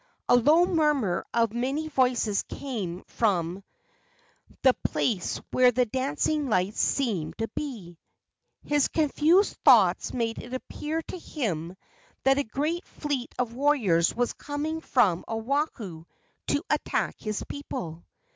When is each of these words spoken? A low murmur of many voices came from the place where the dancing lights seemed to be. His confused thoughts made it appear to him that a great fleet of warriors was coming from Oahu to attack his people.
A 0.27 0.35
low 0.35 0.65
murmur 0.65 1.23
of 1.31 1.53
many 1.53 1.87
voices 1.87 2.41
came 2.49 3.03
from 3.05 3.63
the 4.63 4.73
place 4.83 5.39
where 5.51 5.71
the 5.71 5.85
dancing 5.85 6.49
lights 6.49 6.79
seemed 6.81 7.37
to 7.37 7.47
be. 7.49 7.99
His 8.63 8.87
confused 8.87 9.57
thoughts 9.63 10.11
made 10.11 10.39
it 10.39 10.55
appear 10.55 11.03
to 11.03 11.19
him 11.19 11.77
that 12.23 12.39
a 12.39 12.43
great 12.43 12.87
fleet 12.87 13.35
of 13.37 13.53
warriors 13.53 14.15
was 14.15 14.33
coming 14.33 14.81
from 14.81 15.23
Oahu 15.29 16.05
to 16.47 16.63
attack 16.71 17.17
his 17.19 17.43
people. 17.47 18.03